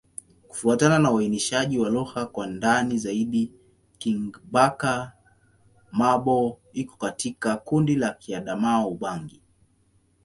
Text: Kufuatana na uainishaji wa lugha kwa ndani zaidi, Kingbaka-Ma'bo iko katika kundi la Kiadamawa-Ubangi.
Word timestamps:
Kufuatana 0.47 0.99
na 0.99 1.11
uainishaji 1.11 1.79
wa 1.79 1.89
lugha 1.89 2.25
kwa 2.25 2.47
ndani 2.47 2.97
zaidi, 2.97 3.51
Kingbaka-Ma'bo 3.97 6.59
iko 6.73 6.97
katika 6.97 7.57
kundi 7.57 7.95
la 7.95 8.11
Kiadamawa-Ubangi. 8.13 9.41